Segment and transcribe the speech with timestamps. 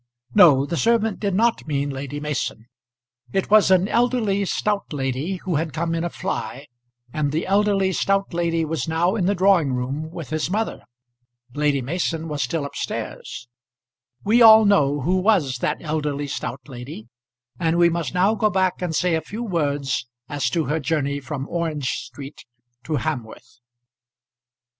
[0.33, 0.65] No.
[0.65, 2.65] The servant did not mean Lady Mason.
[3.33, 6.65] It was an elderly stout lady who had come in a fly,
[7.13, 10.81] and the elderly stout lady was now in the drawing room with his mother.
[11.53, 13.47] Lady Mason was still up stairs.
[14.23, 17.07] We all know who was that elderly stout lady,
[17.59, 21.19] and we must now go back and say a few words as to her journey
[21.19, 22.43] from Orange Street
[22.85, 23.59] to Hamworth.